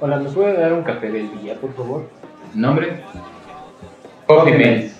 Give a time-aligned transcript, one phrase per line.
[0.00, 2.08] Hola, ¿me puede dar un café del día, por favor?
[2.54, 3.02] ¿Nombre?
[4.26, 4.90] Coffee Mate.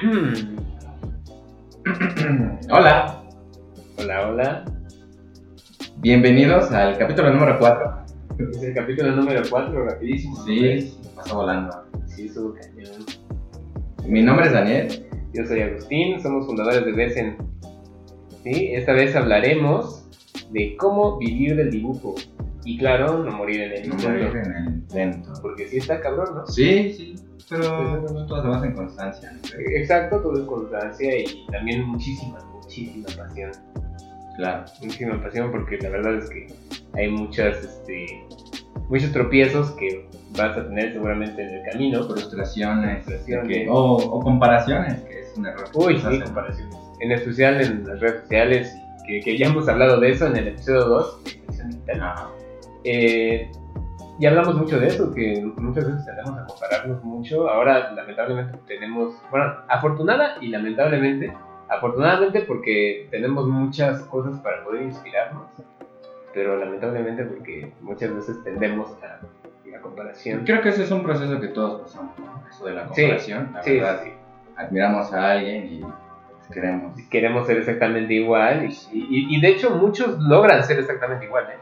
[2.70, 3.22] Hola,
[3.98, 4.64] Hola, hola.
[5.96, 8.04] bienvenidos al capítulo número 4.
[8.52, 10.36] Es el capítulo número 4, rapidísimo.
[10.44, 11.84] Sí, pasó volando.
[12.06, 13.04] Sí, estuvo cañón.
[14.06, 15.06] Mi nombre es Daniel.
[15.32, 17.36] Yo soy Agustín, somos fundadores de Besen.
[18.42, 20.06] Sí, esta vez hablaremos
[20.50, 22.14] de cómo vivir del dibujo.
[22.64, 24.08] Y claro, no morir en el No intento.
[24.08, 25.32] morir en el intento.
[25.40, 26.46] Porque sí está cabrón, ¿no?
[26.46, 27.14] Sí, sí,
[27.48, 29.32] pero todo se basa en constancia.
[29.32, 29.38] ¿no?
[29.76, 33.50] Exacto, todo es constancia y también muchísima, muchísima pasión.
[34.36, 34.64] Claro.
[34.82, 36.46] Muchísima pasión porque la verdad es que
[36.94, 38.06] hay muchas, este,
[38.88, 40.06] muchos tropiezos que
[40.36, 42.04] vas a tener seguramente en el camino.
[42.04, 43.04] Frustraciones.
[43.04, 43.48] Frustraciones.
[43.48, 45.64] que- o, o comparaciones, que es un error.
[45.74, 46.76] Uy, sí, comparaciones.
[47.00, 50.48] En especial en las redes sociales, que, que ya hemos hablado de eso en el
[50.48, 51.30] episodio 2 de
[51.66, 52.14] Digital.
[52.84, 53.50] Eh,
[54.18, 57.48] y hablamos mucho de eso, que muchas veces tendemos a compararnos mucho.
[57.48, 61.32] Ahora, lamentablemente, tenemos, bueno, afortunada y lamentablemente,
[61.70, 65.46] afortunadamente porque tenemos muchas cosas para poder inspirarnos,
[66.34, 69.20] pero lamentablemente porque muchas veces tendemos a
[69.70, 70.44] la comparación.
[70.44, 72.42] Creo que ese es un proceso que todos pasamos, ¿no?
[72.50, 73.50] Eso de la Sí, comparación.
[73.54, 74.10] la Sí, verdad, sí.
[74.60, 75.84] Admiramos a alguien y
[76.52, 76.96] queremos.
[77.10, 81.44] Queremos ser exactamente igual y, y- y de hecho muchos logran ser exactamente igual.
[81.50, 81.58] ¿eh?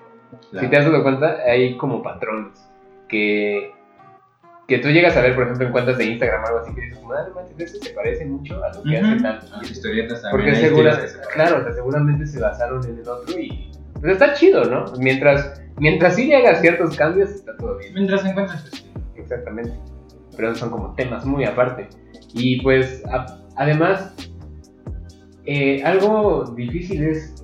[0.50, 0.64] Claro.
[0.66, 2.66] Si te has dado cuenta, hay como patrones
[3.08, 3.72] que,
[4.66, 6.80] que tú llegas a ver, por ejemplo, en cuentas de Instagram o algo así que
[6.82, 9.40] dices, madre eso se parece mucho a lo que hace tal.
[9.50, 10.30] Las historietas también.
[10.44, 14.32] Porque segura, se claro, o sea, seguramente se basaron en el otro y pues está
[14.34, 14.84] chido, ¿no?
[14.98, 17.94] Mientras, mientras sí hagas ciertos cambios, está todo bien.
[17.94, 19.00] Mientras encuentres tu estilo.
[19.16, 19.72] Exactamente.
[20.36, 21.88] Pero son como temas muy aparte.
[22.34, 24.14] Y pues, a- además,
[25.46, 27.34] eh, algo difícil es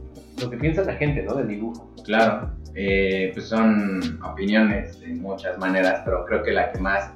[0.42, 1.34] lo que piensa la gente, ¿no?
[1.36, 1.90] Del dibujo.
[2.04, 7.11] Claro, eh, pues son opiniones de muchas maneras, pero creo que la que más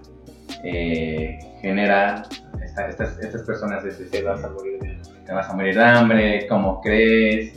[0.65, 2.23] eh, genera
[2.65, 5.75] esta- estas, estas personas es Te este, vas a morir de te vas a morir
[5.77, 7.53] de hambre, cómo crees,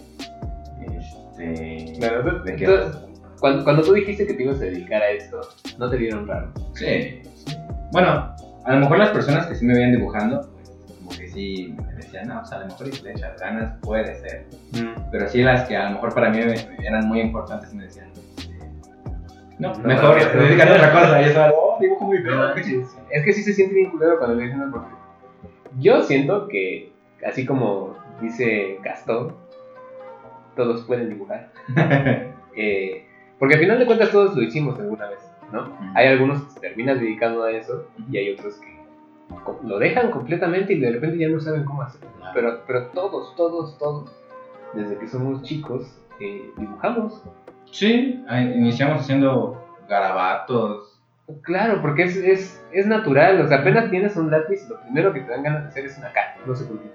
[0.86, 2.98] este, Claro, tú- ¿de qué vas?
[3.40, 5.40] cuando, cuando tú dijiste que te ibas a dedicar a esto,
[5.80, 6.52] no te dieron raro.
[6.74, 7.22] Sí.
[7.92, 8.36] Bueno,
[8.66, 11.96] a lo mejor las personas que sí me veían dibujando, pues como que sí me
[11.96, 14.46] decían, no, pues a lo mejor si le echas ganas, puede ser.
[15.12, 17.84] Pero sí las que a lo mejor para mí me- eran muy importantes y me
[17.84, 18.08] decían,
[19.60, 20.42] no, No, mejor no, no.
[20.44, 21.22] dedícate a otra cosa.
[21.22, 22.36] Y eso, oh, dibujo muy bien.
[23.12, 24.88] Es que sí se siente bien culero cuando le dicen porque
[25.80, 26.92] yo siento que,
[27.28, 29.36] así como dice Gastón,
[30.56, 31.52] todos pueden dibujar.
[32.54, 33.06] Eh,
[33.40, 35.20] porque al final de cuentas todos lo hicimos alguna vez,
[35.52, 35.78] ¿no?
[35.96, 38.82] Hay algunos que se terminan dedicando a eso y hay otros que
[39.64, 42.10] lo dejan completamente y de repente ya no saben cómo hacerlo.
[42.34, 44.12] Pero, pero todos, todos, todos,
[44.74, 47.22] desde que somos chicos, eh, dibujamos.
[47.72, 51.00] Sí, iniciamos haciendo garabatos.
[51.44, 55.22] Claro, porque es, es, es natural, o sea, apenas tienes un lápiz, lo primero que
[55.22, 56.92] te dan ganas de hacer es una cara, no sé por qué.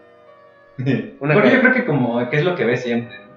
[1.21, 1.55] Una Porque cara.
[1.55, 3.31] yo creo que como que es lo que ves siempre, ¿no?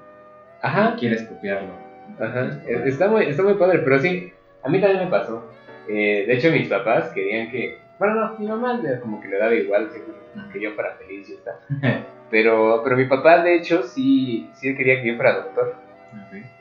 [0.61, 1.71] Ajá, Y quieres copiarlo.
[2.19, 4.33] ajá, e- está muy, está muy padre, pero sí,
[4.63, 5.43] a mí también me pasó.
[5.87, 9.37] Eh, de hecho, mis papás querían que, bueno, no, mi mamá le- como que le
[9.37, 10.17] daba igual, seguro,
[10.53, 11.59] que yo fuera feliz y está.
[12.31, 15.73] Pero, pero mi papá, de hecho, sí, sí quería que yo fuera doctor.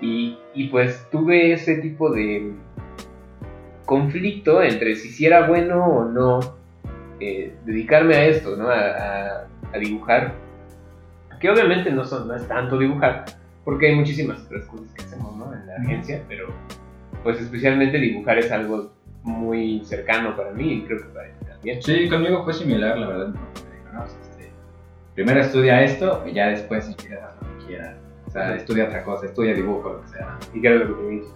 [0.01, 2.53] Y, y pues tuve ese tipo de
[3.85, 6.41] conflicto entre si era bueno o no
[7.21, 8.69] eh, dedicarme a esto, ¿no?
[8.69, 10.33] A, a- a dibujar.
[11.41, 13.27] Que obviamente no, son, no es tanto dibujar,
[13.65, 15.53] porque hay muchísimas otras cosas que hacemos, ¿no?
[15.53, 16.49] En la agencia, pero
[17.29, 18.91] pues especialmente dibujar es algo
[19.23, 21.83] muy cercano para mí y creo que para ti también.
[21.83, 23.29] Sí, conmigo fue similar, la verdad.
[23.93, 24.51] No, pues, este,
[25.15, 27.97] primero estudia esto y ya después si quieres haz lo que quieras.
[28.27, 30.39] O sea, estudia otra cosa, estudia dibujo, lo que sea.
[30.55, 31.35] Y que era lo que te dicho.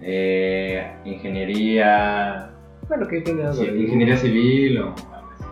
[0.00, 2.50] Eh, ingeniería,
[2.88, 5.44] Bueno, que tiene algo sí, ingeniería civil o algo así.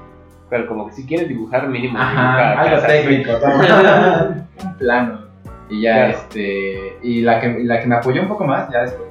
[0.50, 3.30] Pero como que si quieres dibujar, mínimo Ajá, algo técnico,
[4.64, 5.20] un plano.
[5.68, 6.10] Y ya, Claro.
[6.18, 9.05] este, y la que, la que me apoyó un poco más, ya después.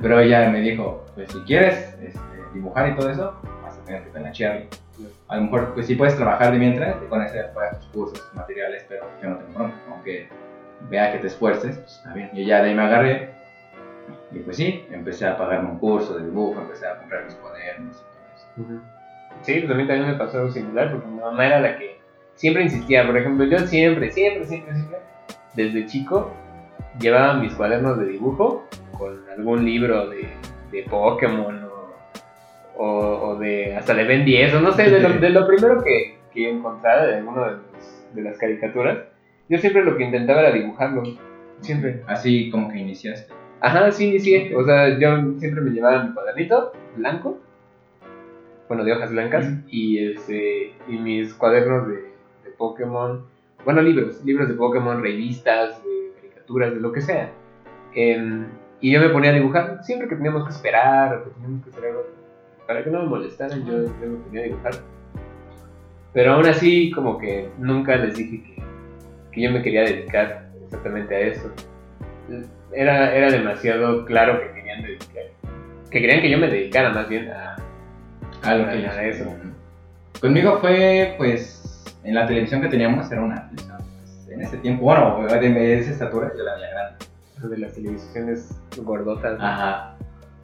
[0.00, 2.20] Pero ella me dijo, pues si quieres este,
[2.54, 4.66] dibujar y todo eso, vas a tener que penachearlo.
[5.28, 8.30] A lo mejor, pues sí puedes trabajar de mientras, y con eso pagas tus cursos,
[8.34, 10.28] materiales, pero yo no tengo problema, aunque
[10.88, 12.30] vea que te esfuerces, pues está bien.
[12.32, 13.30] Y ya de ahí me agarré,
[14.32, 17.96] y pues sí, empecé a pagarme un curso de dibujo, empecé a comprar mis cuadernos
[17.96, 18.82] y todo eso.
[19.42, 21.98] Sí, pues a mí también me pasó algo similar, porque mi mamá era la que
[22.34, 23.06] siempre insistía.
[23.06, 24.98] Por ejemplo, yo siempre, siempre, siempre, siempre,
[25.54, 26.30] desde chico,
[27.00, 28.66] llevaba mis cuadernos de dibujo
[29.00, 30.28] con algún libro de,
[30.70, 35.08] de Pokémon o, o, o de hasta de Ben 10, o no sé, de lo,
[35.20, 37.56] de lo primero que, que encontrara de alguna de,
[38.14, 38.98] de las caricaturas,
[39.48, 41.02] yo siempre lo que intentaba era dibujarlo.
[41.60, 42.02] Siempre.
[42.06, 43.32] Así como que iniciaste.
[43.60, 44.54] Ajá, sí, inicié.
[44.54, 47.38] O sea, yo siempre me llevaba mi cuadernito blanco,
[48.68, 53.24] bueno, de hojas blancas, y, este, y mis cuadernos de, de Pokémon,
[53.64, 57.32] bueno, libros, libros de Pokémon, revistas, de caricaturas, de lo que sea.
[57.94, 58.46] Em,
[58.80, 61.70] y yo me ponía a dibujar, siempre que teníamos que esperar, o que teníamos que
[61.70, 62.06] hacer algo,
[62.66, 64.72] para que no me molestaran, yo, yo me ponía a dibujar.
[66.12, 68.62] Pero aún así, como que nunca les dije que,
[69.32, 71.52] que yo me quería dedicar exactamente a eso
[72.72, 75.24] era, era demasiado claro que querían dedicar,
[75.90, 77.56] que querían que yo me dedicara más bien a,
[78.42, 79.24] A lo a- que a eso.
[80.20, 84.84] Conmigo fue, pues, en la televisión que teníamos, era una televisión, pues, en ese tiempo,
[84.84, 86.56] bueno, de, esa estatura, yo la.
[86.56, 86.79] Lo
[87.48, 89.38] de las televisiones gordotas.
[89.38, 89.44] ¿no?
[89.46, 89.94] Ajá.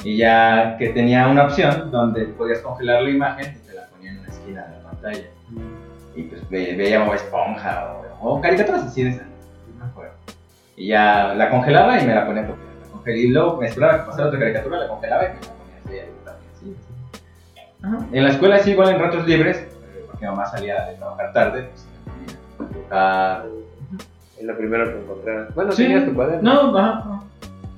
[0.05, 4.11] Y ya que tenía una opción donde podías congelar la imagen y te la ponía
[4.13, 5.25] en una esquina de la pantalla.
[6.15, 9.27] Y pues ve- veía Bob Esponja o, o caricaturas así de esas,
[9.79, 10.15] no me acuerdo.
[10.77, 12.67] Y ya la congelaba y me la ponía a copiar.
[12.83, 15.41] La congelaba y luego me esperaba que pasara otra caricatura, la congelaba y me la
[15.85, 16.77] ponía así, así.
[17.83, 17.99] Ajá.
[18.13, 19.67] En la escuela sí, igual en ratos libres,
[20.11, 21.87] porque mamá salía de trabajar tarde, pues
[22.59, 23.56] me ponía a dibujar.
[24.47, 25.45] Lo primero que encontré.
[25.55, 25.83] Bueno, Sí.
[25.85, 26.71] tenías tu cuaderno.
[26.73, 27.21] No, ajá.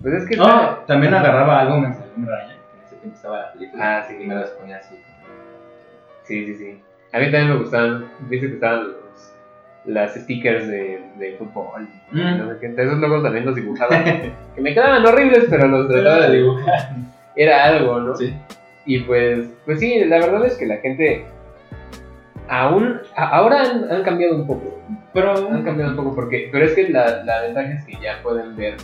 [0.03, 3.17] Pues es que No, está- también agarraba álbumes de Hombre Araña, que en ese tiempo
[3.17, 3.99] estaba la película.
[3.99, 4.17] Ah, sí.
[4.21, 4.95] Y me las ponía así.
[6.25, 6.83] Sí, sí, sí.
[7.13, 9.35] A mí también me gustaban, viste que estaban los,
[9.87, 11.89] las stickers de, de fútbol.
[12.13, 12.39] Mm.
[12.39, 12.67] No sé qué.
[12.67, 13.91] Entonces esos logos también los dibujaba.
[14.55, 16.91] que me quedaban horribles, pero los trataba de dibujar.
[17.35, 18.15] Era algo, ¿no?
[18.15, 18.35] Sí.
[18.85, 21.25] Y pues, pues sí, la verdad es que la gente
[22.49, 24.79] aún, ahora han, han cambiado un poco,
[25.13, 28.23] Pero han cambiado un poco porque, pero es que la, la ventaja es que ya
[28.23, 28.77] pueden ver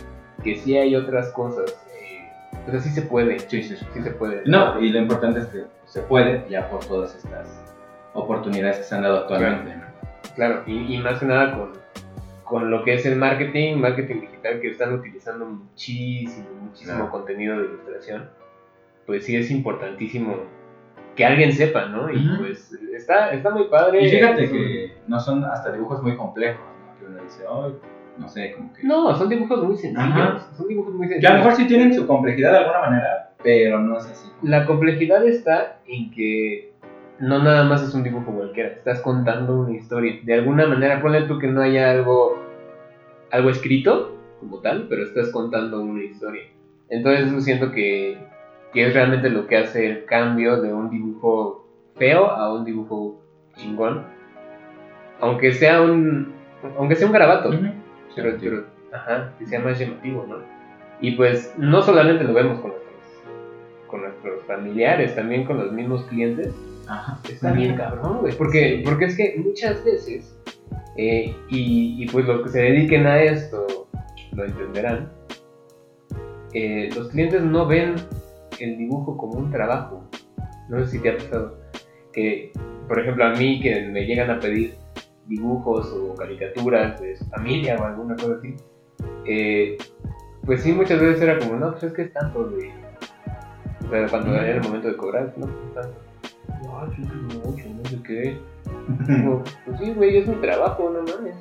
[0.43, 2.29] que sí hay otras cosas, eh,
[2.67, 3.85] o sea, sí se puede, Sí, sí, sí.
[3.93, 4.43] sí se puede.
[4.45, 7.47] No, y lo importante es que se puede ya por todas estas
[8.13, 9.73] oportunidades que se han dado actualmente.
[10.35, 11.73] Claro, y, y más que nada con,
[12.43, 17.11] con lo que es el marketing, marketing digital que están utilizando muchísimo, muchísimo Claro.
[17.11, 18.29] contenido de ilustración,
[19.05, 20.37] pues sí es importantísimo
[21.15, 22.11] que alguien sepa, ¿no?
[22.11, 24.03] Y pues está, está muy padre.
[24.03, 26.99] Y fíjate que no son hasta dibujos muy complejos, ¿no?
[26.99, 27.75] Que uno dice, ay,
[28.17, 28.83] no sé, como que...
[28.83, 30.03] No, son dibujos muy sencillos.
[30.03, 30.47] Ajá.
[30.55, 31.33] Son dibujos muy Que a sencillos.
[31.33, 34.29] lo mejor sí tienen su complejidad de alguna manera, pero no es así.
[34.41, 36.73] La complejidad está en que
[37.19, 38.69] no nada más es un dibujo cualquiera.
[38.69, 40.19] Estás contando una historia.
[40.23, 42.41] De alguna manera, ponle tú que no haya algo,
[43.31, 46.43] algo escrito como tal, pero estás contando una historia.
[46.89, 48.17] Entonces eso siento que,
[48.73, 51.64] que es realmente lo que hace el cambio de un dibujo
[51.95, 53.21] feo a un dibujo
[53.55, 54.05] chingón.
[55.19, 56.33] Aunque sea un,
[56.77, 57.51] aunque sea un garabato.
[58.15, 60.37] Pero, pero, ajá, que sea más llamativo, ¿no?
[61.01, 66.03] Y pues no solamente lo vemos con nuestros, con nuestros familiares, también con los mismos
[66.05, 66.53] clientes.
[66.87, 67.19] Ajá.
[67.29, 68.33] Está bien cabrón, güey.
[68.37, 70.39] Porque, porque es que muchas veces,
[70.97, 73.87] eh, y, y pues los que se dediquen a esto
[74.33, 75.11] lo entenderán,
[76.53, 77.95] eh, los clientes no ven
[78.59, 80.03] el dibujo como un trabajo.
[80.69, 81.64] No sé si te ha pasado.
[82.15, 82.53] Que,
[82.87, 84.75] por ejemplo, a mí que me llegan a pedir
[85.27, 88.55] dibujos o caricaturas de su familia o alguna cosa así,
[89.25, 89.77] eh,
[90.45, 92.71] pues sí, muchas veces era como, no, pues es que es tanto de...
[93.85, 94.39] O sea, cuando Ujú.
[94.39, 95.97] era el momento de cobrar, no, pues es tanto.
[96.63, 98.37] No, sí, es mucho, no sé qué.
[99.07, 101.35] Digo, pues sí, güey, es mi trabajo, no mames.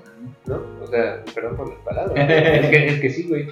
[0.47, 0.61] ¿No?
[0.83, 2.15] O sea, perdón por las palabras.
[2.29, 3.49] es, que, es que sí, güey.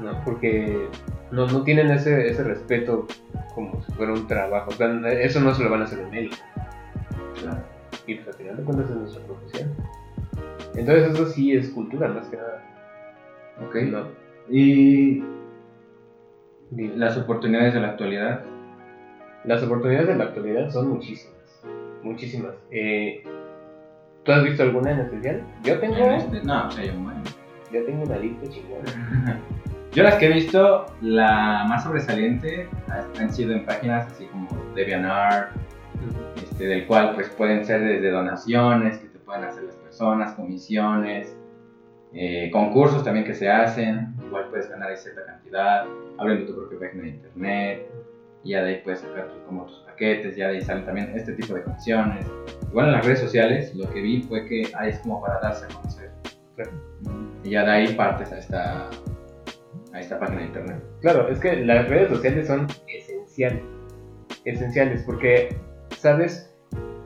[0.00, 0.20] ¿no?
[0.24, 0.88] Porque
[1.32, 3.06] no, no tienen ese, ese respeto
[3.54, 4.70] como si fuera un trabajo.
[4.70, 6.36] O sea, eso no se lo van a hacer en médico.
[7.40, 7.62] Claro.
[8.06, 9.70] Y pues al final de cuentas es nuestra profesión.
[10.74, 12.62] Entonces eso sí es cultura, más que nada.
[13.66, 13.74] Ok.
[13.90, 14.06] ¿no?
[14.48, 15.22] Y
[16.96, 18.42] las oportunidades de la actualidad.
[19.44, 21.36] Las oportunidades de la actualidad son muchísimas.
[22.02, 22.52] Muchísimas.
[22.70, 23.22] Eh,
[24.24, 25.42] ¿Tú has visto alguna en especial?
[25.64, 27.16] Yo tengo, En este- no, pues hay un buen.
[27.72, 29.40] yo tengo una lista chingona.
[29.94, 32.68] Yo las que he visto, la más sobresaliente
[33.18, 35.50] han sido en páginas así como DeviantArt,
[36.42, 41.36] este, del cual pues pueden ser desde donaciones que te pueden hacer las personas, comisiones,
[42.14, 45.84] eh, concursos también que se hacen, igual puedes ganar ahí cierta cantidad,
[46.18, 47.86] abriendo tu propia página de internet,
[48.44, 51.12] y ya de ahí puedes sacar tus- como tus paquetes, ya de ahí salen también
[51.14, 52.26] este tipo de comisiones.
[52.70, 55.66] Igual en las redes sociales lo que vi fue que ahí es como para darse
[55.66, 56.10] a conocer.
[57.44, 58.90] Y ya de ahí partes a esta,
[59.92, 60.82] a esta página de internet.
[61.00, 63.62] Claro, es que las redes sociales son esenciales.
[64.44, 65.56] Esenciales, porque,
[65.96, 66.50] ¿sabes?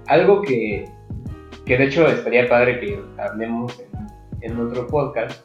[0.06, 0.84] Algo que,
[1.64, 3.78] que de hecho estaría padre que hablemos
[4.40, 5.44] en, otro podcast.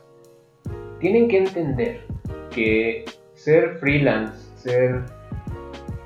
[1.00, 2.02] Tienen que entender
[2.52, 5.02] que ser freelance, ser.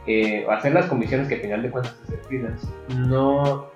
[0.07, 2.65] eh, hacer las comisiones que al final de cuentas es freelance,
[2.95, 3.69] no,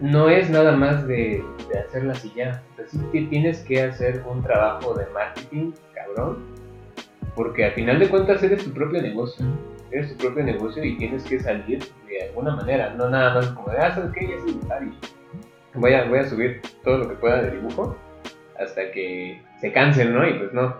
[0.00, 2.60] no es nada más de, de hacerlas y ya.
[2.76, 6.61] O que tienes que hacer un trabajo de marketing, cabrón,
[7.34, 9.44] porque al final de cuentas eres tu propio negocio.
[9.90, 13.70] Eres tu propio negocio y tienes que salir de alguna manera, no nada más como
[13.70, 14.28] de, ah, ¿sabes qué?
[14.28, 17.96] Ya sé dibujar y voy a, voy a subir todo lo que pueda de dibujo
[18.58, 20.26] hasta que se cansen, ¿no?
[20.28, 20.76] Y pues no,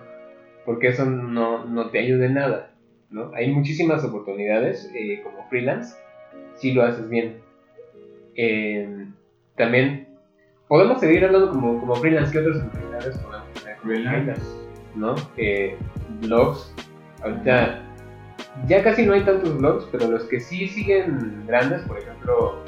[0.64, 2.70] porque eso no, no te ayuda en nada,
[3.10, 3.32] ¿no?
[3.34, 5.96] Hay muchísimas oportunidades eh, como freelance,
[6.56, 7.38] si lo haces bien.
[8.34, 9.06] Eh,
[9.56, 10.08] también
[10.68, 13.76] podemos seguir hablando como, como freelance, ¿qué otras oportunidades podemos tener?
[13.78, 14.61] Freelance.
[14.94, 15.14] ¿No?
[15.36, 15.76] Eh,
[16.20, 16.72] blogs,
[17.22, 17.82] ahorita
[18.66, 22.62] ya casi no hay tantos blogs, pero los que sí siguen grandes, por ejemplo,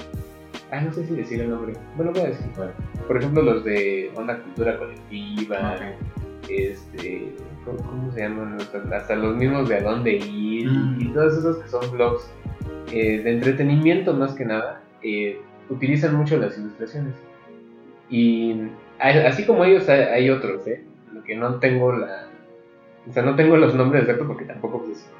[0.70, 2.72] ah, no sé si decir el nombre, bueno, voy a decir, Bueno,
[3.06, 5.78] por ejemplo, los de Onda Cultura Colectiva,
[6.48, 7.32] este,
[7.64, 8.58] ¿cómo, cómo se llaman?
[8.92, 11.00] Hasta, los mismos de a dónde ir Mm.
[11.00, 12.30] y todos esos que son blogs
[12.92, 17.14] eh, de entretenimiento más que nada, eh, utilizan mucho las ilustraciones.
[18.08, 20.82] Y así como ellos hay, hay otros, ¿eh?
[21.24, 22.26] Lo que no tengo la...
[23.08, 25.10] O sea, no tengo los nombres de porque tampoco pues.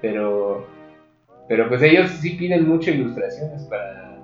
[0.00, 0.64] Pero,
[1.48, 4.18] pero pues ellos sí piden mucho ilustraciones para,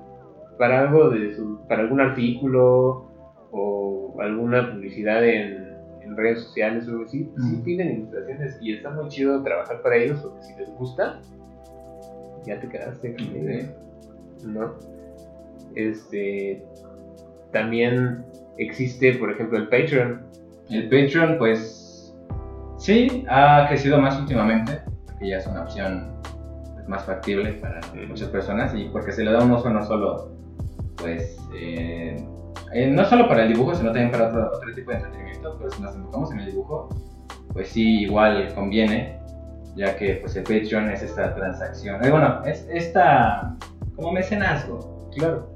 [0.58, 3.08] para algo de su, para algún artículo
[3.50, 7.62] o alguna publicidad en, en redes sociales o algo así, sí Mm.
[7.62, 11.20] piden ilustraciones y está muy chido trabajar para ellos porque si les gusta,
[12.44, 13.70] ya te quedaste con la idea,
[14.44, 14.74] ¿no?
[15.74, 16.62] Este,
[17.52, 18.24] también
[18.58, 20.22] existe, por ejemplo, el Patreon.
[20.72, 22.14] El Patreon, pues
[22.78, 26.12] sí, ha crecido más últimamente, porque ya es una opción
[26.74, 30.32] pues, más factible para muchas personas y porque se le da un uso no solo,
[30.96, 32.16] pues, eh,
[32.72, 35.70] eh, no solo para el dibujo, sino también para otro, otro tipo de entretenimiento, pero
[35.70, 36.88] si nos enfocamos en el dibujo,
[37.52, 39.20] pues sí, igual conviene,
[39.76, 43.56] ya que pues el Patreon es esta transacción, eh, bueno, es esta
[43.94, 45.10] como mecenazgo.
[45.14, 45.52] Claro.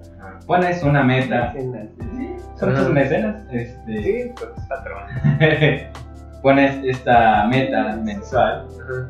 [0.46, 5.02] Pones una meta, sí, son tus mecenas, este, Sí, pues patrón.
[6.42, 9.08] pones esta meta mensual Ajá.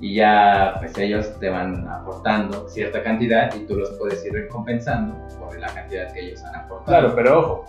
[0.00, 5.14] y ya pues ellos te van aportando cierta cantidad y tú los puedes ir recompensando
[5.38, 6.86] por la cantidad que ellos han aportado.
[6.86, 7.64] Claro, pero ojo,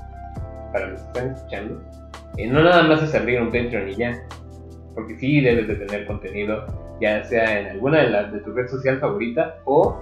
[0.72, 1.82] para los que están escuchando,
[2.38, 4.14] eh, no nada más es abrir un Patreon y ya,
[4.96, 6.66] porque sí debes de tener contenido,
[7.02, 10.00] ya sea en alguna de las de tu red social favorita o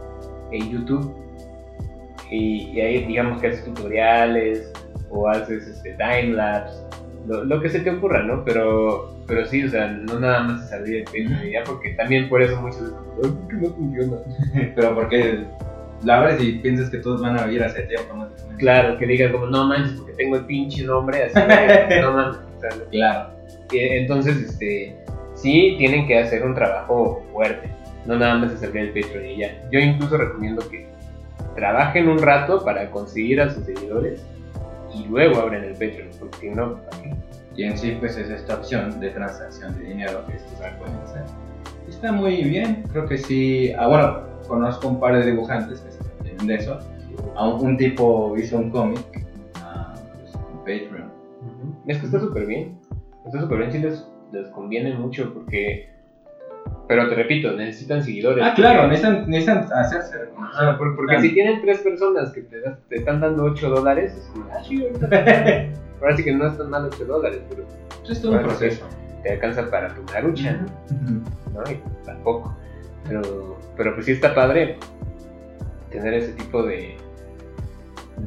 [0.52, 1.14] en YouTube.
[2.32, 4.72] Y, y ahí digamos que haces tutoriales
[5.10, 6.78] o haces este, timelapse,
[7.28, 8.44] lo, lo que se te ocurra, ¿no?
[8.46, 11.06] Pero, pero sí, o sea, no nada más Patreon
[11.46, 14.18] y ya, porque también por eso muchos dicen, "Ay, ¿por qué no funciona?
[14.76, 15.44] Pero porque
[16.04, 18.56] la abres y piensas que todos van a ir hacia ti automáticamente.
[18.58, 22.60] Claro, que digan como, no manches, porque tengo el pinche nombre, así de, no o
[22.60, 23.30] sea, Claro.
[23.74, 24.96] eh, entonces, este,
[25.36, 27.70] sí tienen que hacer un trabajo fuerte,
[28.06, 29.62] no nada más es abrir el Patreon y ya.
[29.72, 30.88] Yo incluso recomiendo que
[31.56, 34.26] trabajen un rato para conseguir a sus seguidores
[34.94, 37.16] y luego abren el Patreon, porque si no, ¿para qué?
[37.56, 41.24] Y en sí pues es esta opción de transacción de dinero que estos pueden hacer.
[41.88, 43.74] Está muy bien, creo que sí.
[43.78, 46.02] Ah, bueno, conozco un par de dibujantes que se
[46.46, 46.80] de eso.
[47.36, 51.12] A un, tipo hizo un cómic ah, pues, con Patreon.
[51.88, 52.80] Es que está súper bien,
[53.26, 55.90] está súper bien, sí les, les conviene mucho porque,
[56.92, 58.44] pero te repito, necesitan seguidores.
[58.46, 60.60] Ah, claro, necesitan, necesitan hacerse reconocer.
[60.68, 64.14] Ah, por- porque si tienen tres personas que te, das- te están dando 8 dólares,
[64.14, 65.70] es como, ah, ahorita.
[66.02, 67.64] Ahora sí que no es tan mal 8 dólares, pero
[68.02, 68.86] Esto es todo un proceso.
[69.24, 70.52] te alcanza para tu marucha,
[71.54, 71.62] ¿no?
[71.72, 72.58] Y pues, tampoco.
[73.08, 74.76] Pero, pero pues sí está padre
[75.92, 76.98] tener ese tipo de,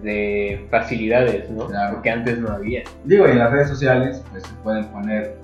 [0.03, 1.67] de facilidades, ¿no?
[1.67, 1.95] Claro.
[1.97, 2.83] Porque antes no había.
[3.05, 5.37] Digo, y en las redes sociales pues se pueden poner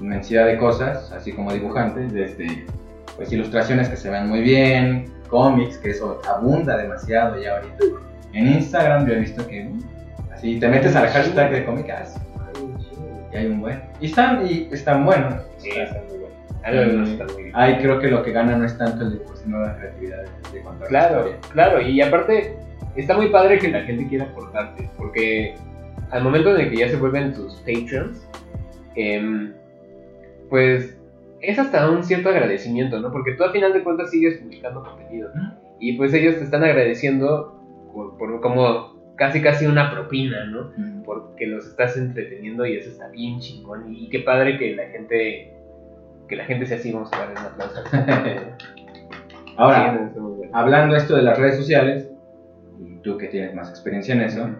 [0.00, 2.66] inmensidad de cosas, así como dibujantes, desde
[3.16, 7.84] pues ilustraciones que se ven muy bien, cómics, que eso abunda demasiado ya ahorita.
[8.32, 9.80] En Instagram yo he visto que mm,
[10.32, 12.16] así te metes al hashtag de cómicas
[13.32, 13.82] y hay un buen.
[14.00, 15.42] Y están, y están buenos.
[15.58, 17.52] Sí, están muy bien.
[17.54, 20.60] Ahí creo que lo que gana no es tanto el dibujo, sino la creatividad de,
[20.62, 22.56] contar la Claro, claro, y aparte
[22.96, 25.54] está muy padre que la gente quiera aportarte, porque
[26.10, 28.26] al momento en el que ya se vuelven tus patrons,
[28.94, 29.52] em,
[30.54, 30.96] pues
[31.40, 33.10] es hasta un cierto agradecimiento, ¿no?
[33.10, 35.28] Porque tú al final de cuentas sigues publicando contenido
[35.80, 37.60] y pues ellos te están agradeciendo
[37.92, 40.70] por, por como casi casi una propina, ¿no?
[40.76, 41.02] Mm.
[41.02, 45.52] Porque los estás entreteniendo y eso está bien chingón y, qué padre que la gente
[46.28, 47.82] que la gente sea así, vamos a darle un aplauso.
[49.56, 50.20] Ahora, Sí,
[50.52, 52.12] hablando esto de las redes sociales,
[52.78, 54.50] y tú que tienes más experiencia en eso,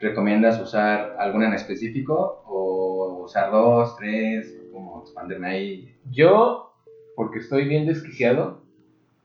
[0.00, 4.55] ¿recomiendas usar alguna en específico o usar dos, tres?
[4.76, 5.94] ¿Cómo expanderme ahí?
[6.10, 6.74] Yo,
[7.14, 8.60] porque estoy bien desquiciado,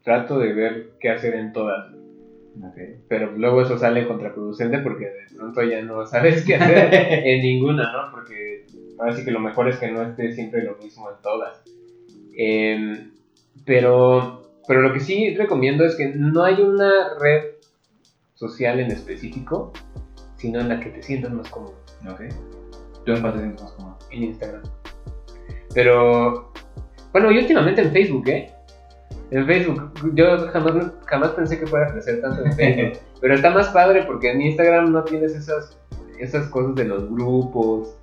[0.02, 1.92] trato de ver qué hacer en todas.
[3.10, 6.94] Pero luego eso sale contraproducente porque de pronto ya no sabes qué hacer
[7.28, 8.12] en ninguna, ¿no?
[8.12, 8.66] Porque
[8.98, 11.62] ahora sí que lo mejor es que no esté siempre lo mismo en todas.
[12.38, 13.12] Em,
[13.66, 17.56] pero, pero lo que sí recomiendo es que no hay una red
[18.36, 19.74] social en específico,
[20.38, 21.76] sino en la que te sientas más cómodo.
[22.10, 22.22] Ok.
[23.06, 23.98] ¿Tú en cuál te sientes más cómodo?
[24.12, 24.81] En Instagram.
[25.74, 26.52] Pero,
[27.12, 28.52] bueno, y últimamente en Facebook, ¿eh?
[29.32, 33.00] En Facebook, yo jamás, jamás pensé que fuera a crecer tanto en Facebook.
[33.22, 35.80] pero está más padre porque en Instagram no tienes esas,
[36.20, 37.98] esas cosas de los grupos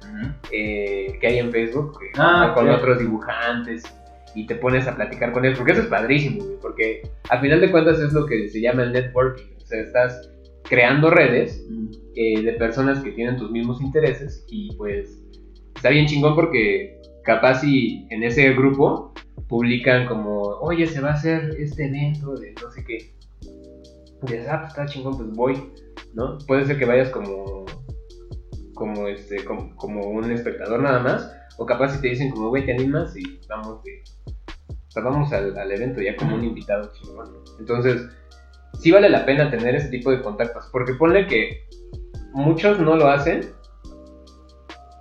[0.52, 3.84] eh, que hay en Facebook Ah, con otros dibujantes
[4.34, 5.58] y te pones a platicar con ellos.
[5.58, 8.84] Porque eso es padrísimo, güey, porque al final de cuentas es lo que se llama
[8.84, 9.54] el networking.
[9.56, 10.30] O sea, estás
[10.62, 11.66] creando redes
[12.14, 15.22] eh, de personas que tienen tus mismos intereses y pues
[15.74, 16.97] está bien chingón porque
[17.28, 19.12] capaz si en ese grupo
[19.48, 23.14] publican como, oye, se va a hacer este evento de no sé qué.
[23.42, 25.72] Y dices, ah, pues está chingón, pues voy,
[26.14, 26.38] ¿no?
[26.46, 27.66] Puede ser que vayas como,
[28.72, 32.64] como, este, como, como un espectador nada más, o capaz si te dicen como, güey,
[32.64, 33.14] ¿te animas?
[33.14, 34.02] Y vamos de,
[34.70, 37.28] o sea, vamos al, al evento ya como un invitado chingón.
[37.58, 38.08] Entonces,
[38.80, 41.68] sí vale la pena tener ese tipo de contactos, porque ponle que
[42.32, 43.52] muchos no lo hacen,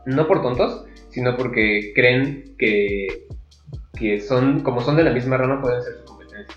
[0.05, 0.87] no por tontos,
[1.17, 3.07] sino porque creen que,
[3.97, 6.55] que son, como son de la misma rama, pueden ser su competencia.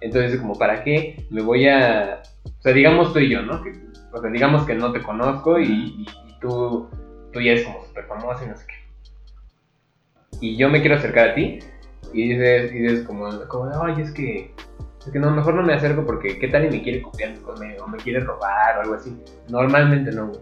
[0.00, 2.20] Entonces, como, ¿para qué me voy a...?
[2.44, 3.62] O sea, digamos tú y yo, ¿no?
[3.62, 3.70] Que,
[4.12, 6.88] o sea, digamos que no te conozco y, y- y tú,
[7.32, 8.74] tú ya eres como súper famoso y no sé qué.
[10.40, 11.60] Y yo me quiero acercar a ti
[12.12, 14.52] y dices, y dices como, como, ay, es que...
[15.06, 17.56] Es que no, mejor no me acerco porque qué tal y me quiere copiar o
[17.60, 19.16] me, o me quiere robar o algo así.
[19.48, 20.40] Normalmente no, güey.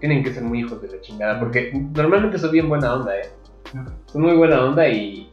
[0.00, 3.28] Tienen que ser muy hijos de la chingada porque normalmente son bien buena onda, ¿eh?
[4.06, 5.30] Son muy buena onda y,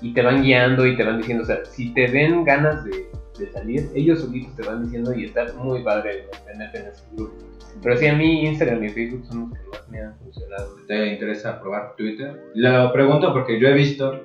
[0.00, 3.06] y te van guiando y te van diciendo, o sea, si te den ganas de,
[3.38, 7.34] de salir, ellos solitos te van diciendo y está muy padre tenerte en ese grupo.
[7.82, 10.76] Pero sí, a mí Instagram y Facebook son los que más me han funcionado.
[10.88, 12.50] ¿Te interesa probar Twitter?
[12.54, 14.24] Lo pregunto porque yo he visto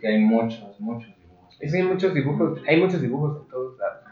[0.00, 1.56] que hay muchos, muchos dibujos.
[1.60, 4.04] Es que hay muchos dibujos, hay muchos dibujos en todos lados.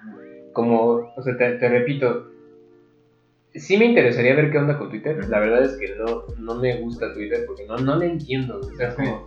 [0.53, 2.31] Como, o sea, te, te repito,
[3.59, 5.29] sí me interesaría ver qué onda con Twitter.
[5.29, 8.59] La verdad es que no, no me gusta Twitter porque no, no le entiendo.
[8.59, 9.25] O sea, es como,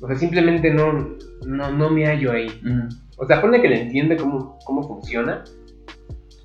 [0.00, 2.48] o sea, simplemente no, no, no me hallo ahí.
[3.16, 5.44] O sea, pone que le entiende cómo, cómo funciona,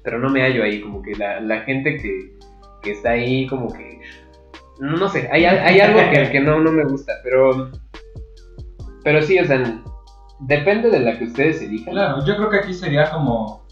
[0.04, 0.82] pero no me hallo ahí.
[0.82, 2.36] Como que la, la gente que,
[2.82, 4.00] que está ahí, como que.
[4.80, 7.72] No, no sé, hay, hay algo que, que no, no me gusta, pero.
[9.04, 9.82] Pero sí, o sea,
[10.40, 11.94] depende de la que ustedes elijan.
[11.94, 13.68] Claro, yo creo que aquí sería como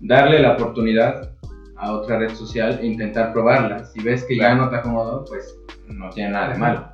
[0.00, 1.35] darle la oportunidad
[1.78, 3.84] a otra red social e intentar probarla.
[3.84, 5.58] Si ves que ya no te acomodó, pues
[5.88, 6.88] no tiene nada de malo.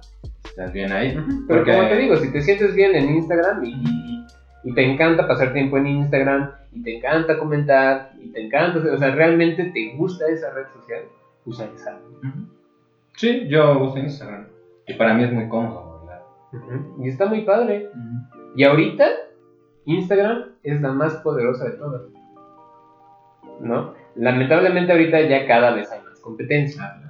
[0.44, 1.14] Estás bien ahí.
[1.48, 4.26] Pero Porque- como te digo, si te sientes bien en Instagram y, y-
[4.64, 8.98] y te encanta pasar tiempo en Instagram y te encanta comentar y te encanta, o
[8.98, 11.02] sea, realmente te gusta esa red social,
[11.46, 11.98] usa esa.
[12.18, 12.46] Ujú.
[13.16, 14.46] Sí, yo uso Instagram.
[14.86, 16.22] Y para mí es muy cómodo, ¿verdad?
[17.00, 17.88] Y está muy padre.
[18.56, 19.06] Y ahorita,
[19.86, 22.02] Instagram es la más poderosa de todas.
[23.60, 23.94] ¿No?
[24.16, 27.00] Lamentablemente ahorita ya cada vez hay más competencia.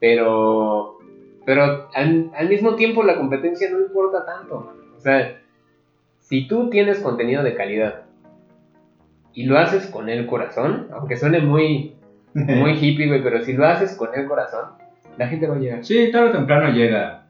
[0.00, 0.98] Pero,
[1.44, 4.60] pero al, al mismo tiempo la competencia no importa tanto.
[4.60, 4.76] man.
[4.96, 5.40] O sea,
[6.20, 8.02] si tú tienes contenido de calidad
[9.32, 11.94] y lo haces con el corazón, aunque suene muy,
[12.34, 14.70] muy hippie, güey, pero si lo haces con el corazón,
[15.16, 15.84] la gente va a llegar.
[15.84, 17.24] Sí, tarde o temprano llega.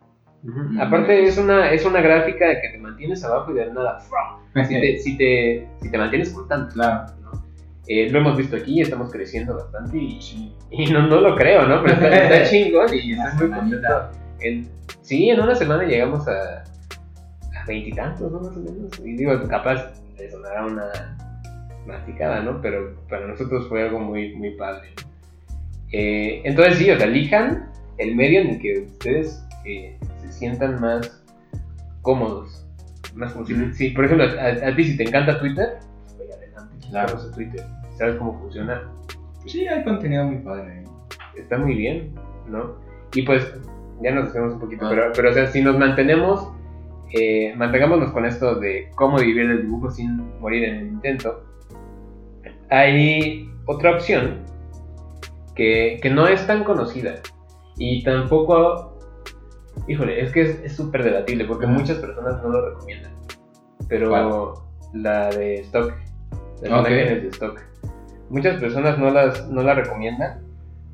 [0.81, 4.99] Aparte es una, es una gráfica que te mantienes abajo y de nada, si te,
[4.99, 6.75] si te, si te mantienes constante.
[6.75, 7.13] Claro.
[7.89, 11.83] Eh, lo hemos visto aquí, estamos creciendo bastante y, y no, no lo creo, ¿no?
[11.83, 14.11] Pero está, está chingón y está muy contento.
[14.41, 14.69] En,
[15.01, 16.65] sí, en una semana llegamos a
[17.57, 18.41] a veintitantos, ¿no?
[18.41, 18.99] Más o menos.
[19.03, 21.17] Y digo, capaz le sonará una
[21.87, 22.61] masticada, ¿no?
[22.61, 24.91] Pero para nosotros fue algo muy, muy padre.
[25.93, 30.81] Eh, entonces sí, o sea, elijan el medio en el que ustedes eh, se sientan
[30.81, 31.25] más
[32.03, 32.67] cómodos.
[33.15, 33.73] Más Ujú.
[33.73, 36.87] si, por ejemplo, a, a ti si te encanta Twitter, pues vaya adelante.
[36.91, 37.31] Claro.
[37.35, 37.65] Twitter,
[37.99, 38.83] sabes cómo funciona.
[39.47, 40.85] Sí, hay contenido muy padre.
[41.37, 42.15] Está muy bien,
[42.49, 42.77] ¿no?
[43.15, 43.53] Y pues,
[44.03, 44.91] ya nos hacemos un poquito, Ah.
[44.91, 46.51] pero, pero o sea, si nos mantenemos,
[47.13, 51.43] eh, mantengámonos con esto de cómo vivir el dibujo sin morir en el intento,
[52.71, 54.41] hay otra opción
[55.55, 57.15] que, que no es tan conocida
[57.79, 58.99] y tampoco,
[59.87, 63.13] híjole, es que es súper debatible porque muchas personas no lo recomiendan,
[63.89, 65.03] pero ¿Cuál?
[65.03, 65.93] la de stock,
[66.63, 66.89] las Ok.
[66.89, 67.61] imágenes de stock,
[68.31, 70.41] muchas personas no las, no la recomiendan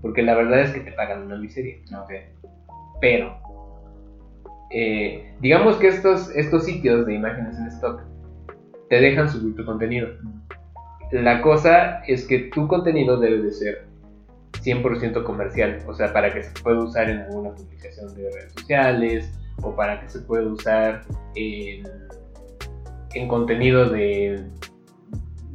[0.05, 1.77] porque la verdad es que te pagan una miseria.
[3.01, 3.39] Pero,
[4.71, 8.03] eh, digamos que estos, estos sitios de imágenes en stock
[8.91, 10.09] te dejan subir tu contenido.
[11.11, 13.87] La cosa es que tu contenido debe de ser
[14.63, 19.33] 100% comercial, o sea, para que se pueda usar en alguna publicación de redes sociales
[19.63, 21.01] o para que se pueda usar
[21.35, 21.89] en,
[23.15, 24.45] en contenido de,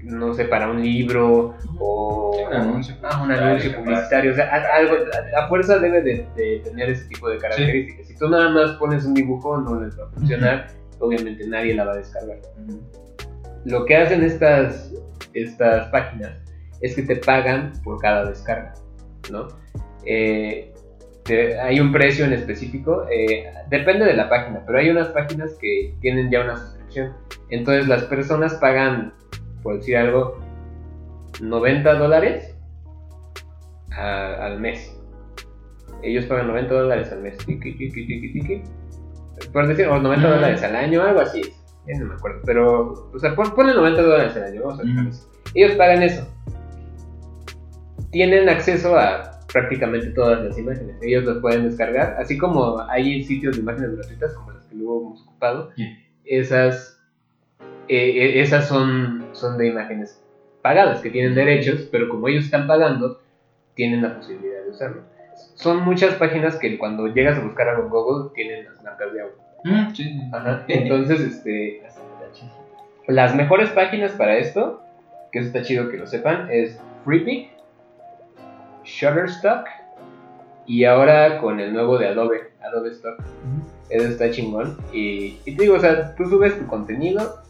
[0.04, 4.76] no sé, para un libro o un anuncio, ah, un anuncio publicitario, o sea, a-
[4.78, 8.08] algo, a, a fuerza debe de, de tener ese tipo de características.
[8.08, 10.68] Si tú nada más pones un dibujo, no les va a funcionar,
[11.00, 12.38] obviamente nadie la va a descargar.
[13.66, 14.94] Lo que hacen estas,
[15.34, 16.32] estas páginas
[16.82, 18.74] es que te pagan por cada descarga,
[19.32, 19.48] ¿no?
[20.06, 20.74] Eh,
[21.24, 25.54] te- hay un precio en específico, eh, depende de la página, pero hay unas páginas
[25.60, 27.14] que tienen ya una suscripción.
[27.50, 29.14] Entonces las personas pagan,
[29.64, 30.38] por decir algo,
[31.42, 32.56] 90 dólares
[33.92, 34.96] a- al mes.
[36.04, 37.38] Ellos pagan 90 dólares al mes.
[37.40, 38.64] Tiki, tiki, tiki, tiki.
[39.54, 40.32] Por decir, o 90 Mm.
[40.32, 41.42] dólares al año, algo así.
[41.42, 41.52] es.
[41.88, 42.42] Ya no me acuerdo.
[42.46, 44.62] Pero, o sea, pon- ponle 90 dólares al año.
[44.64, 45.12] Vamos a dejar Mm.
[45.56, 46.28] Ellos pagan eso.
[48.12, 50.96] Tienen acceso a prácticamente todas las imágenes.
[51.02, 52.16] Ellos las pueden descargar.
[52.20, 55.70] Así como hay sitios de imágenes gratuitas, como las que luego hemos ocupado.
[56.26, 56.99] Esas,
[57.90, 60.22] eh, eh, esas son, son de imágenes
[60.62, 63.20] pagadas, que tienen derechos, pero como ellos están pagando,
[63.74, 65.02] tienen la posibilidad de usarlo.
[65.56, 69.22] Son muchas páginas que cuando llegas a buscar algo en Google tienen las marcas de
[69.22, 69.34] agua.
[69.64, 70.22] Mm, sí.
[70.32, 70.66] Ajá.
[70.68, 71.82] Entonces, este,
[73.08, 74.84] las mejores páginas para esto,
[75.32, 77.50] que eso está chido que lo sepan, es FreePic,
[78.84, 79.66] Shutterstock
[80.68, 83.20] y ahora con el nuevo de Adobe, Adobe Stock.
[83.90, 84.78] Eso está chingón.
[84.94, 87.49] Y, y te digo, o sea, tú subes tu contenido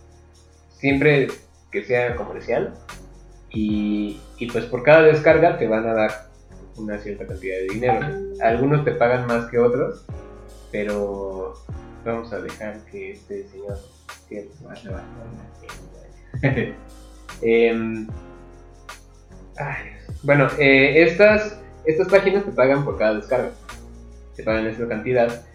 [0.80, 1.28] siempre
[1.72, 2.74] que sea comercial
[3.52, 6.12] y, y pues por cada descarga te van a dar
[6.78, 8.08] una cierta cantidad de dinero.
[8.42, 10.06] Algunos te pagan más que otros,
[10.72, 11.54] pero
[12.06, 13.78] vamos a dejar que este señor...
[14.64, 16.76] Vale, vale.
[17.42, 18.06] Em,
[20.24, 23.52] bueno, eh, estas, estas páginas te pagan por cada descarga.
[24.36, 25.46] Te pagan esa cantidad.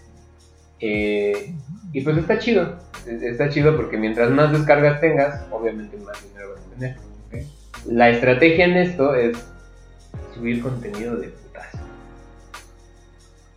[0.81, 1.55] Eh,
[1.93, 2.79] y pues está chido.
[3.07, 6.97] Es- Está chido porque mientras más descargas tengas, obviamente más dinero vas a tener.
[7.87, 9.37] La estrategia en esto es
[10.35, 11.79] subir contenido de putazo.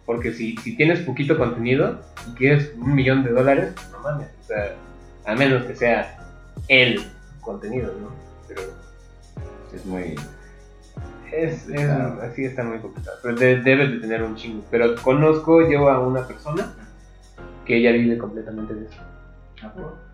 [0.06, 4.28] Porque si, si tienes poquito contenido y quieres un millón de dólares, no mames.
[4.42, 4.76] O sea,
[5.26, 6.18] a menos que sea
[6.68, 7.02] el
[7.42, 8.10] contenido, ¿no?
[8.48, 8.62] Pero
[9.74, 10.16] Es muy.
[11.32, 11.68] es,
[12.22, 13.18] así está muy complicado.
[13.22, 14.64] Pero de- debes de tener un chingo.
[14.72, 16.74] Pero conozco yo a una persona
[17.66, 18.98] que ella vive completamente de eso.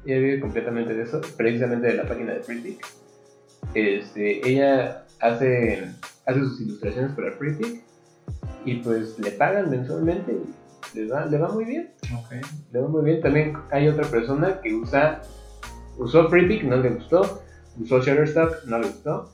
[0.06, 2.86] Ella vive completamente de eso, precisamente de la página de FreePic.
[3.74, 5.90] Este, ella hace,
[6.26, 7.84] hace sus ilustraciones para FreePic
[8.66, 11.92] y pues le pagan mensualmente y le va, le va muy bien.
[12.16, 12.46] Ok.
[12.72, 13.22] Le va muy bien.
[13.22, 15.22] También hay otra persona que usa,
[15.98, 17.42] usó FreePic, no le gustó.
[17.80, 19.32] Usó Shutterstock, no le gustó.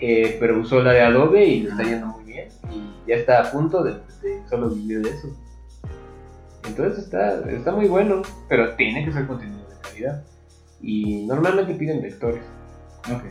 [0.00, 2.48] Eh, pero usó la de Adobe y le está yendo muy bien.
[2.70, 5.28] Y ya está a punto de, de solo vivir de eso.
[6.66, 10.22] Entonces está, está muy bueno, pero tiene que ser contenido de calidad.
[10.80, 12.42] Y normalmente piden lectores.
[13.14, 13.24] Ok.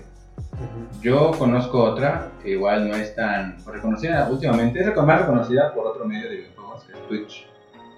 [1.01, 6.05] Yo conozco otra que igual no es tan reconocida últimamente, es más reconocida por otro
[6.05, 7.47] medio de videojuegos que es Twitch.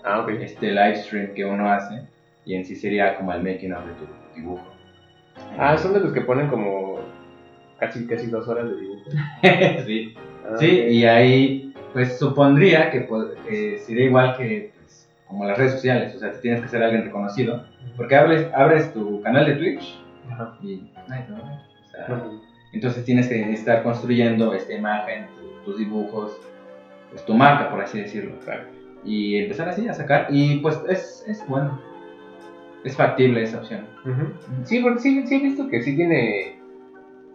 [0.03, 0.29] Ah, ok.
[0.41, 2.01] Este live stream que uno hace
[2.45, 4.63] y en sí sería como el making of de tu dibujo.
[5.57, 6.99] Ah, son de los que ponen como
[7.79, 9.01] casi, casi dos horas de dibujo.
[9.85, 10.13] sí.
[10.45, 14.74] Ah, Sí, y ahí pues supondría que, pod- que sería igual que pues,
[15.35, 17.65] como las redes sociales, o sea, tienes que ser alguien reconocido,
[17.97, 19.99] porque abres, abres tu canal de Twitch
[20.31, 20.53] Ajá.
[20.63, 20.81] y.
[21.03, 22.23] O sea,
[22.71, 26.39] Entonces tienes que estar construyendo esta imagen, tu- tus dibujos,
[27.09, 28.39] pues tu marca, por así decirlo.
[28.45, 28.63] claro.
[29.03, 30.27] Y empezar así a sacar.
[30.29, 31.77] Y pues es, es bueno.
[32.85, 33.81] Es factible esa opción.
[34.63, 36.55] Sí, porque sí, sí he visto que sí tiene,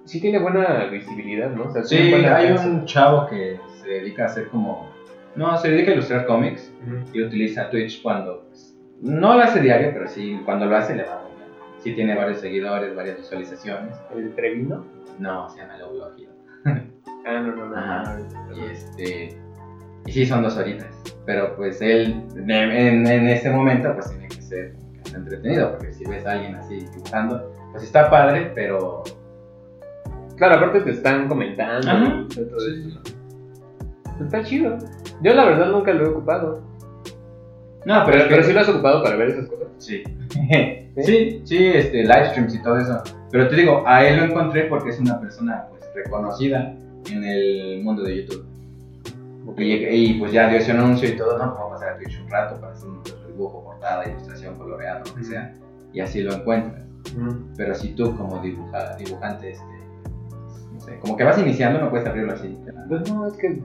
[0.05, 1.65] sí tiene buena visibilidad, ¿no?
[1.65, 4.89] O sea, Sí, buena hay un chavo que se dedica a hacer como...
[5.37, 6.73] No, se dedica a ilustrar cómics
[7.13, 8.45] y utiliza Twitch cuando...
[8.49, 11.49] pues, no lo hace diario, pero sí, cuando lo hace le va muy bien.
[11.79, 13.97] Sí tiene varios seguidores, varias visualizaciones.
[14.15, 14.85] ¿El Trevino?
[15.19, 16.11] No, se llama Lobo.
[17.27, 17.77] Ah, no, no, no.
[17.77, 18.19] Ajá.
[18.49, 18.57] no.
[18.57, 19.39] Y este.
[20.07, 20.89] Y sí, son dos horitas.
[21.27, 24.75] Pero pues él, en, en, en ese momento, pues tiene que ser
[25.15, 25.73] entretenido.
[25.73, 29.03] Porque si ves a alguien así dibujando, pues está padre, pero.
[30.37, 32.25] Claro, aparte te están comentando Ajá.
[32.31, 33.01] y todo eso.
[34.19, 34.25] ¿no?
[34.25, 34.79] Está chido.
[35.23, 36.63] Yo la verdad nunca lo he ocupado.
[37.87, 39.69] No, Pero, que- pero sí lo has ocupado para ver esas cosas.
[39.79, 40.03] Sí.
[41.03, 43.03] sí, sí, este, live streams y todo eso.
[43.31, 46.75] Pero te digo, a él lo encontré porque es una persona pues, reconocida
[47.11, 48.47] en el mundo de YouTube.
[49.57, 52.21] Y, y, pues ya dio ese anuncio y todo, no, vamos a pasar a Twitch
[52.23, 55.53] un rato para hacer un dibujo, portada, ilustración, coloreado, lo que sea.
[55.93, 56.85] Y así lo encuentras.
[57.57, 59.65] Pero si tú como dibuja- dibujante este,
[60.73, 62.57] no sé, como que vas iniciando, no puedes abrirlo así.
[62.89, 63.61] Pues no, es que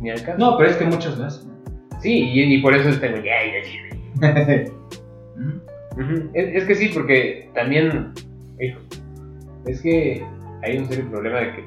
[0.00, 0.38] ni al caso.
[0.38, 1.50] No, pero es que muchos lo hacen.
[2.00, 3.18] Sí, y, y por eso tengo.
[5.96, 6.30] Ujú.
[6.34, 8.12] Es, es que sí, porque también,
[8.60, 8.80] hijo,
[9.66, 10.22] es que
[10.62, 11.64] hay un serio problema de que,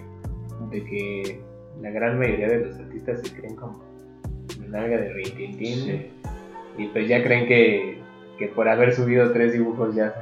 [0.72, 1.42] de que
[1.82, 3.84] la gran mayoría de los artistas se creen como
[4.68, 6.06] nalga de rintintín Sí.
[6.78, 7.98] y pues ya creen que,
[8.38, 10.14] que por haber subido tres dibujos ya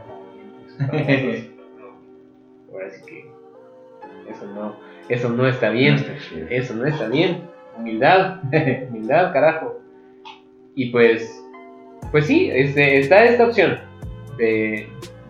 [0.78, 1.50] son famosos.
[1.78, 3.26] No, Ahora sí que
[4.32, 4.76] eso no,
[5.10, 5.96] eso no está bien.
[5.96, 6.48] No está chido.
[6.50, 7.42] Eso no está bien.
[7.78, 8.40] Humildad,
[8.90, 9.80] humildad, carajo.
[10.76, 11.44] Y pues,
[12.12, 13.80] pues sí, este, está esta opción
[14.38, 14.88] de,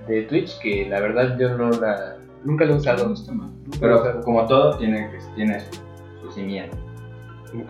[0.07, 3.10] de Twitch que la verdad yo no la, nunca la he usado.
[3.10, 4.21] No Pero usado.
[4.21, 5.81] como todo, tiene, pues, tiene su,
[6.21, 6.77] su cimiento,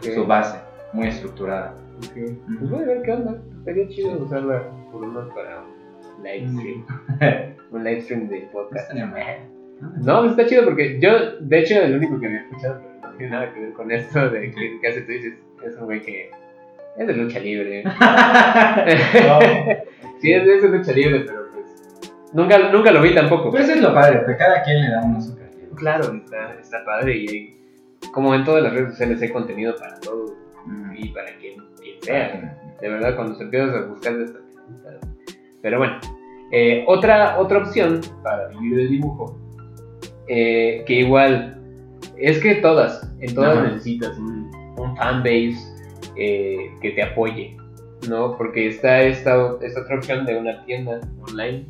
[0.02, 0.58] su base,
[0.94, 1.76] muy estructurada.
[1.98, 2.36] ok.
[2.60, 3.38] Pues voy a ver qué onda.
[3.60, 6.86] Estaría chido usarla por menos para un live stream.
[7.72, 8.92] un live stream de podcast.
[8.94, 12.82] No, pues está chido porque yo, de hecho, el único que había escuchado,
[13.20, 14.54] tiene nada que ver con esto de
[14.88, 15.34] hace Twitch
[15.66, 16.30] es, un güey que
[16.98, 17.84] es de lucha libre.
[20.22, 21.66] sí, es es de lucha libre, pero pues
[22.34, 23.52] nunca, nunca lo vi tampoco.
[23.52, 25.76] Pues eso es lo padre, que cada quien le da un uso creativo.
[25.76, 27.58] claro, está, está padre y
[28.12, 30.92] como en todas las redes sociales hay contenido para todo Mm.
[30.98, 32.58] y para quien, quien sea.
[32.80, 34.40] De verdad, cuando se empiezas a buscar de esta
[35.62, 36.00] Pero bueno,
[36.52, 39.38] eh, otra, otra opción para vivir del dibujo,
[40.28, 41.57] eh, que igual,
[42.20, 45.58] es que todas, en todas necesitas un, un fanbase
[46.16, 47.56] eh, que te apoye,
[48.10, 48.38] ¿no?
[48.38, 51.66] Porque está esta, esta otra opción de una tienda online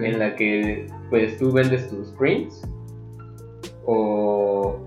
[0.00, 2.62] en la que pues tú vendes tus prints
[3.84, 4.78] o,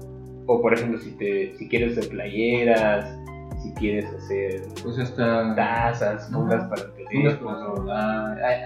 [0.48, 3.18] o por ejemplo si, te, si quieres hacer playeras,
[3.64, 5.56] si quieres hacer Pues hasta.
[5.56, 7.86] tazas, fundas para teléfono.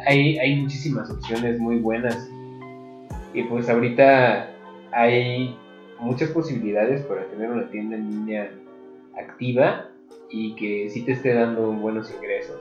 [0.07, 2.29] hay, hay muchísimas opciones muy buenas.
[3.33, 4.49] Y pues ahorita
[4.93, 5.57] hay
[5.99, 8.51] muchas posibilidades para tener una tienda en línea
[9.17, 9.89] activa
[10.29, 12.60] y que sí te esté dando buenos ingresos.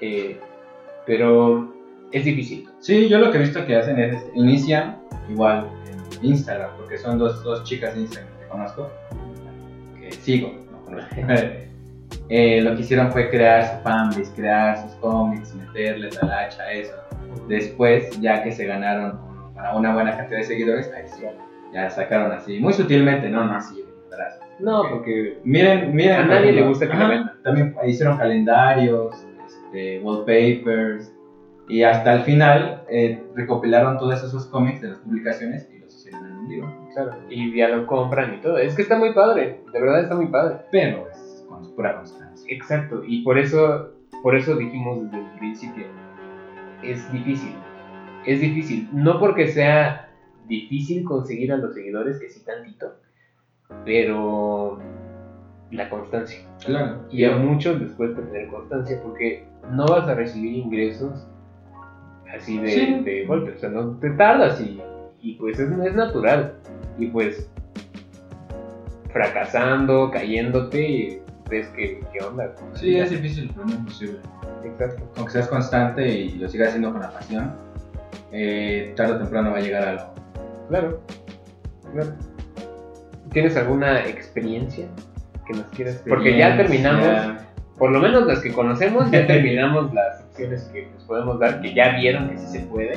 [0.00, 0.38] Eh,
[1.06, 1.72] pero
[2.12, 2.68] es difícil.
[2.80, 5.68] Sí, yo lo que he visto que hacen es inician igual
[6.20, 8.90] en Instagram, porque son dos, dos chicas de Instagram que conozco,
[9.98, 11.16] que sigo, no conozco.
[12.28, 16.94] Eh, lo que hicieron fue crear su fanbase, crear sus cómics, meterle talacha a eso.
[17.48, 19.20] Después, ya que se ganaron
[19.54, 21.24] para una buena cantidad de seguidores, ahí sí,
[21.76, 23.84] ya sacaron así, muy sutilmente, no, no así.
[24.58, 26.20] No, porque Miren, miren.
[26.20, 27.32] A nadie le gusta que vendan.
[27.42, 31.12] También hicieron calendarios, este, wallpapers,
[31.68, 36.26] y hasta el final eh, recopilaron todos esos cómics de las publicaciones y los hicieron
[36.26, 36.88] en un libro.
[36.94, 38.56] claro, y ya lo compran y todo.
[38.56, 40.56] Es que está muy padre, de verdad está muy padre.
[40.72, 42.46] Pero es con pura constancia.
[42.50, 43.90] Exacto, y por eso,
[44.22, 45.84] por eso dijimos desde el principio,
[46.82, 47.54] es difícil,
[48.24, 50.05] es difícil, no porque sea
[50.46, 52.94] difícil conseguir a los seguidores, que sí tantito,
[53.84, 54.78] pero
[55.70, 56.40] la constancia.
[56.64, 57.00] Claro.
[57.10, 61.26] Y a muchos les cuesta tener constancia porque no vas a recibir ingresos
[62.32, 63.00] así de, Sí.
[63.04, 64.80] de golpe, o sea, no te tardas y,
[65.20, 66.54] y pues es, es natural.
[66.98, 67.50] Y pues
[69.12, 72.54] fracasando, cayéndote, ves que, qué onda.
[72.74, 74.18] Sí, es difícil, pero no es imposible.
[74.64, 75.02] Exacto.
[75.16, 77.54] Aunque seas constante y lo sigas haciendo con la pasión,
[78.32, 80.14] eh, tarde o temprano va a llegar algo.
[80.68, 81.00] Claro.
[81.92, 82.12] claro.
[83.32, 84.86] ¿Tienes alguna experiencia
[85.46, 86.02] que nos quieras?
[86.08, 87.42] Porque ya terminamos,
[87.78, 91.74] por lo menos las que conocemos, ya terminamos las opciones que nos podemos dar, que
[91.74, 92.94] ya vieron que sí se puede.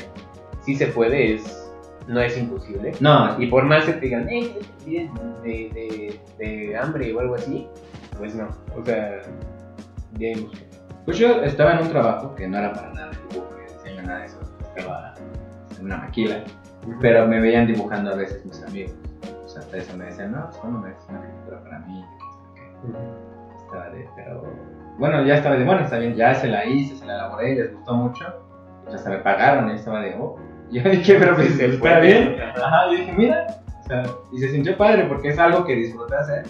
[0.62, 1.72] Sí se puede, es,
[2.08, 2.94] no es imposible.
[3.00, 5.12] No, Y por más que te digan, hey, bien
[5.44, 7.68] de, de, de hambre o algo así,
[8.18, 8.50] pues no.
[8.76, 9.22] O sea,
[10.18, 10.30] ya.
[11.06, 14.20] Pues yo estaba en un trabajo que no era para nada de dibujo, diseño, nada
[14.20, 14.40] de eso.
[14.76, 15.14] Estaba
[15.80, 16.44] en una maquila.
[17.02, 18.94] Pero me veían dibujando a veces mis amigos.
[19.46, 22.06] O sea, hasta eso me decían, no, pues cuando me haces una caricatura para mí.
[22.84, 23.58] sé qué".
[23.66, 24.44] Estaba de, pero.
[24.98, 27.74] Bueno, ya estaba de, bueno, está bien, ya se la hice, se la elaboré, les
[27.74, 28.26] gustó mucho.
[28.84, 30.38] Pues hasta me pagaron y estaba de, oh.
[30.72, 32.02] Yo dije, pero pues, Se ¿está puede.
[32.02, 32.36] bien?
[32.42, 32.66] Ajá.
[32.66, 33.48] Ajá, y dije, mira.
[33.80, 36.44] O sea, y se sintió padre porque es algo que disfruté hacer.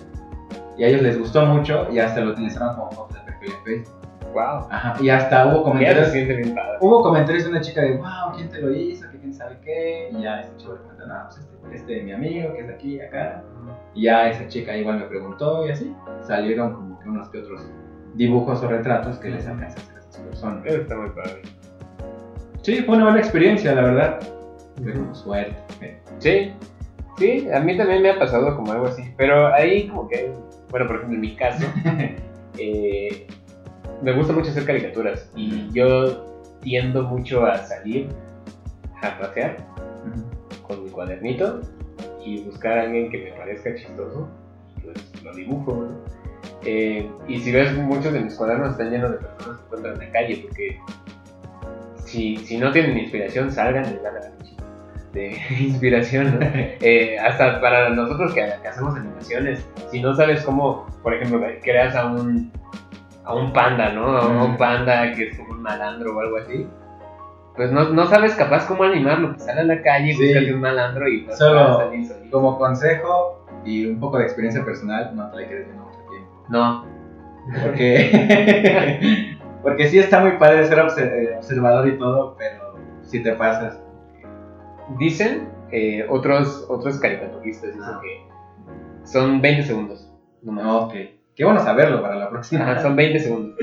[0.77, 3.63] Y a ellos les gustó mucho y hasta lo utilizaron como foto de perfil en
[3.63, 3.95] Facebook.
[4.33, 4.67] Wow.
[4.69, 6.07] Ajá, y hasta hubo Ya comentarios.
[6.09, 6.55] se.
[6.81, 9.07] Hubo comentarios de una chica de, wow, ¿quién te lo hizo?
[9.29, 10.09] Quién sabe qué.
[10.11, 12.69] Y ya ese chico le cuenta, no, pues este, este es mi amigo, que es
[12.69, 13.43] aquí y acá.
[13.93, 15.95] Y ya esa chica igual me preguntó y así.
[16.23, 17.61] Salieron como que unos que otros
[18.15, 20.65] dibujos o retratos que les alcanza a esas personas.
[20.65, 21.43] Eso está muy padre.
[22.63, 24.19] Sí, fue una buena experiencia, la verdad.
[24.77, 26.01] Como suerte.
[26.17, 26.51] Sí,
[27.17, 30.33] sí, a mí también me ha pasado como algo así, pero ahí como que,
[30.71, 31.67] bueno, por ejemplo, en mi caso,
[32.57, 33.27] eh,
[34.01, 36.25] me gusta mucho hacer caricaturas y yo
[36.61, 38.09] tiendo mucho a salir
[39.01, 39.57] a pasear
[40.67, 41.61] con mi cuadernito
[42.23, 44.27] y buscar a alguien que me parezca chistoso,
[44.83, 45.73] pues lo dibujo.
[45.73, 45.89] ¿no?
[46.65, 49.99] Eh, y si ves, muchos de mis cuadernos están llenos de personas que encuentran en
[49.99, 50.79] la calle, porque
[52.05, 54.39] si, si no tienen inspiración, salgan y dan a
[55.13, 56.45] de inspiración, ¿no?
[56.81, 61.95] Eh, hasta para nosotros que, que hacemos animaciones, si no sabes cómo, por ejemplo, creas
[61.95, 62.51] a un,
[63.25, 64.17] a un panda, ¿no?
[64.17, 66.65] A un panda que es como un malandro o algo así.
[67.59, 70.23] Pues no, no sabes capaz cómo animarlo, pues sale a la calle, Sí.
[70.27, 72.31] búscate un malandro y pues, Solo- salir solito.
[72.31, 76.45] Como consejo y un poco de experiencia personal, no te la quedes viendo mucho tiempo.
[76.47, 76.85] No,
[77.61, 83.77] Porque, porque sí está muy padre ser eh, observador y todo, pero si te pasas.
[84.97, 87.99] dicen eh, otros, otros caricaturistas, dicen Ah.
[88.01, 88.25] que
[89.05, 90.09] son 20 segundos.
[90.43, 90.93] No, ok.
[91.35, 92.63] Qué bueno saberlo para la próxima.
[92.63, 93.57] Ajá, son 20 segundos.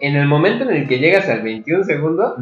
[0.00, 2.36] En el momento en el que llegas al 21 segundo,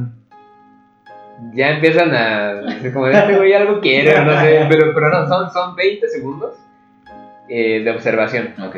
[1.52, 5.50] ya empiezan a decir como este güey algo quiere no sé, pero, pero no, son,
[5.50, 6.56] son 20 segundos
[7.48, 8.54] eh, de observación.
[8.62, 8.76] Ok.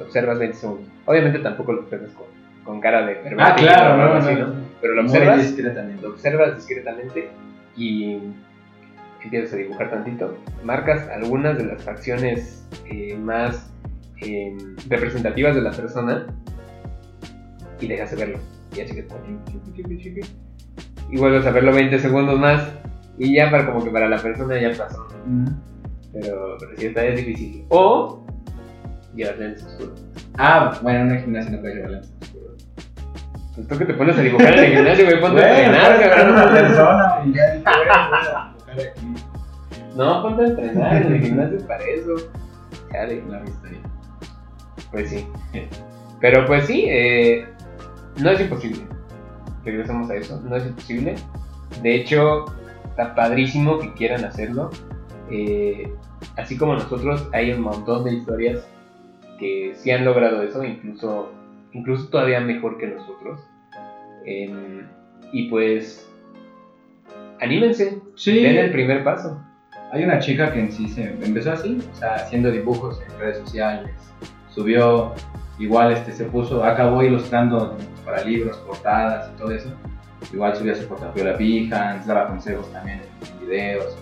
[0.00, 0.88] Observas 20 segundos.
[1.04, 2.26] Obviamente tampoco lo observas con,
[2.64, 4.54] con cara de pervertido Ah, claro, o algo no, así, no.
[4.80, 6.02] Pero lo observas, discretamente.
[6.02, 7.28] lo observas discretamente
[7.76, 8.18] y
[9.22, 10.38] empiezas a dibujar tantito.
[10.62, 13.72] Marcas algunas de las facciones eh, más
[14.22, 14.56] eh,
[14.88, 16.26] representativas de la persona
[17.80, 18.38] y dejas de verlo.
[18.74, 20.45] Y así que chiqui, chiqui, chiqui.
[21.10, 22.62] Y vuelves a verlo 20 segundos más
[23.18, 25.06] y ya para como que para la persona ya pasó.
[25.26, 25.46] Mm.
[26.12, 27.64] Pero, pero sí está es difícil.
[27.68, 28.24] O
[29.14, 30.02] llevas lentes oscuros.
[30.38, 32.66] Ah, bueno, en una gimnasia no puedes llevar lentes oscuros.
[33.54, 35.96] Pues tú que te pones a dibujar en el gimnasio, güey, ponte a Bueno, entrenar,
[36.28, 36.54] una cabrón.
[36.54, 39.14] persona y ya a dibujar aquí.
[39.96, 42.14] No, ponte a entrenar en el gimnasio es para eso.
[42.92, 43.22] Chale.
[43.28, 43.68] La vista.
[44.90, 45.26] Pues sí.
[46.20, 47.46] Pero pues sí, eh,
[48.18, 48.82] no es imposible.
[49.66, 51.16] Regresamos a eso, no es imposible.
[51.82, 52.46] De hecho,
[52.88, 54.70] está padrísimo que quieran hacerlo.
[55.30, 55.92] Eh,
[56.36, 58.66] así como nosotros, hay un montón de historias
[59.38, 61.32] que sí han logrado eso, incluso,
[61.72, 63.40] incluso todavía mejor que nosotros.
[64.24, 64.86] Em,
[65.32, 66.08] y pues,
[67.40, 68.40] anímense, Sí.
[68.40, 69.42] den el primer paso.
[69.92, 73.38] Hay una chica que en sí se empezó así, o sea, haciendo dibujos en redes
[73.38, 73.90] sociales.
[74.50, 75.12] Subió,
[75.58, 79.72] igual este, se puso, acabó ilustrando para libros, portadas y todo eso.
[80.32, 83.96] Igual subía su portafolio a Behance, daba consejos también en videos.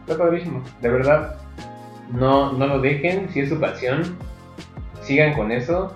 [0.00, 1.36] Está padrísimo, de verdad.
[2.12, 4.16] No, no lo dejen, si es su pasión,
[5.00, 5.94] sigan con eso.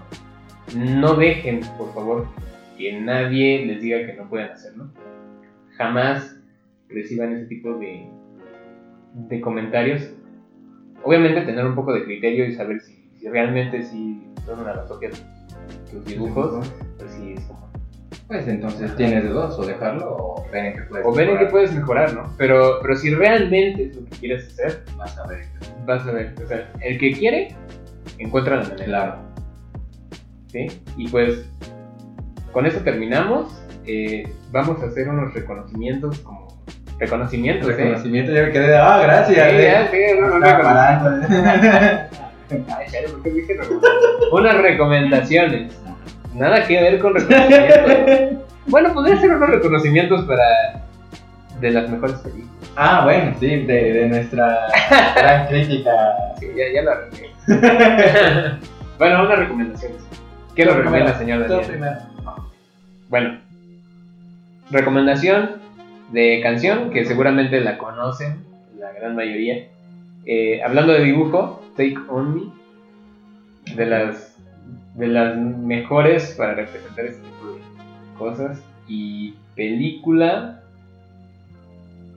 [0.74, 2.26] No dejen, por favor,
[2.78, 4.88] que nadie les diga que no pueden hacerlo.
[5.76, 6.36] Jamás
[6.88, 8.08] reciban ese tipo de,
[9.14, 10.10] de comentarios.
[11.02, 12.95] Obviamente tener un poco de criterio y saber si,
[13.26, 15.10] si realmente si son una basofia
[15.90, 17.66] tus dibujos, pues sí es como...
[18.28, 21.38] Pues entonces tienes de dos, o dejarlo o ver en qué puedes O ver en
[21.38, 21.50] qué mejorar.
[21.50, 22.32] puedes mejorar, ¿no?
[22.38, 25.44] Pero, pero si realmente es lo que quieres hacer, Vas a ver.
[25.86, 26.34] vas a ver.
[26.42, 27.54] O sea, el que quiere,
[28.18, 28.84] encuentra la manera.
[28.84, 29.16] Claro.
[30.48, 30.66] ¿sí?
[30.96, 31.48] Y pues
[32.52, 33.60] con eso terminamos.
[33.86, 36.46] Eh, vamos a hacer unos reconocimientos como
[36.98, 37.76] reconocimientos, ¿eh?
[37.76, 39.50] Reconocimiento, yo me quedé de, ah, gracias.
[39.50, 39.62] Sí, eh.
[39.62, 42.06] ya, sí, no, no, no,
[44.32, 45.78] Unas recomendaciones.
[46.34, 48.44] Nada que ver con reconocimientos.
[48.66, 50.84] bueno, podría ser unos reconocimientos para
[51.60, 52.50] de las mejores películas.
[52.76, 54.66] Ah, bueno, sí, de, de nuestra
[55.16, 55.90] gran crítica.
[56.38, 57.30] Sí, ya, ya lo arreglé.
[58.98, 60.02] bueno, unas recomendaciones.
[60.54, 61.96] ¿Qué lo Tú recomienda, señor primero.
[63.08, 63.38] Bueno,
[64.70, 65.52] recomendación
[66.12, 68.44] de canción que seguramente la conocen
[68.78, 69.68] la gran mayoría.
[70.26, 74.36] Eh, hablando de dibujo, Take On Me, de las,
[74.94, 77.60] de las mejores para representar este tipo de
[78.18, 78.62] cosas.
[78.88, 80.62] Y película.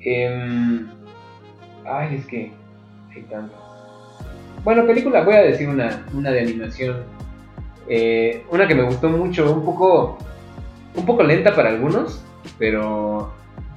[0.02, 0.88] em,
[1.86, 2.52] ay, es que
[3.16, 3.60] hay tantas.
[4.64, 6.98] Bueno, película, voy a decir una, una de animación.
[7.88, 10.18] Eh, una que me gustó mucho, un poco
[10.96, 12.24] un poco lenta para algunos,
[12.58, 13.32] pero,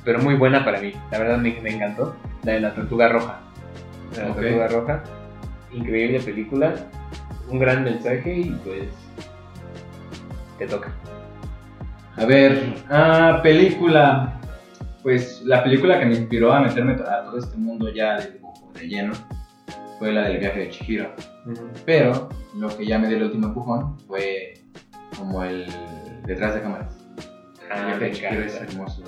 [0.05, 0.93] pero muy buena para mí.
[1.11, 2.17] La verdad me, me encantó.
[2.43, 3.41] La de la tortuga roja.
[4.17, 5.03] La de la tortuga roja.
[5.73, 6.75] Increíble película.
[7.49, 8.89] Un gran mensaje y pues
[10.59, 10.93] te toca.
[12.17, 14.39] A ver, ah, película.
[15.03, 19.13] Pues la película que me inspiró a meterme a todo este mundo ya de lleno
[19.99, 21.13] fue la del viaje de Chihiro.
[21.85, 24.55] Pero lo que ya me dio el último empujón fue
[25.19, 25.67] como el
[26.27, 26.97] detrás de cámaras.
[27.65, 29.03] El Ah, viaje me de Chihiro es hermoso.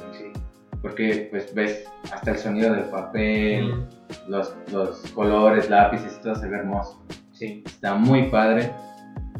[0.84, 3.86] Porque pues ves hasta el sonido del papel,
[4.28, 7.02] los, los colores, lápices todo se ve hermoso.
[7.32, 7.62] Sí.
[7.64, 8.70] Está muy padre.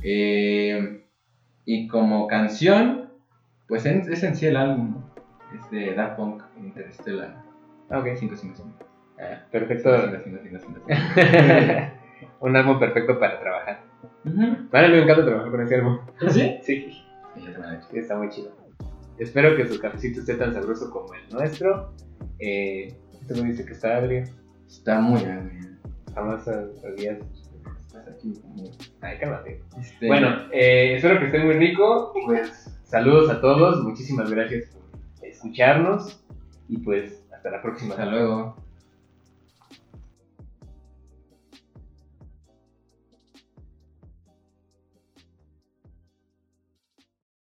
[0.03, 1.05] Eh,
[1.67, 3.11] y como canción,
[3.69, 5.03] pues en- es en sí el álbum.
[5.55, 7.37] Es de Daft Punk, Interstellar
[7.91, 8.07] Ah, ok.
[8.19, 8.87] 555.
[9.21, 9.95] Ah, perfecto.
[10.01, 12.27] Sí, sí, sí, sí, sí, sí.
[12.41, 13.81] Un álbum perfecto para trabajar.
[14.25, 14.57] Ujú.
[14.73, 15.99] Vale, me encanta trabajar con ese álbum.
[16.29, 16.59] ¿Sí?
[16.63, 16.91] Sí,
[17.37, 17.41] Sí,
[17.91, 18.64] sí, está muy chido.
[19.19, 21.93] Espero que su cafecito esté tan sabroso como el nuestro.
[22.39, 24.25] Eh, este me dice que está agrio.
[24.67, 25.79] Está muy bien.
[26.15, 27.19] Jamás habías.
[27.81, 28.65] Estás aquí como...
[29.01, 29.63] Ay, cálmate.
[29.81, 32.13] Este, Bueno, eh, espero que esté muy rico.
[32.27, 33.83] Pues saludos a todos.
[33.85, 36.25] Muchísimas gracias por escucharnos.
[36.69, 37.95] Y pues hasta la próxima.
[37.95, 38.57] hasta luego.